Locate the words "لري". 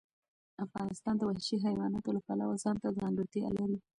3.57-3.77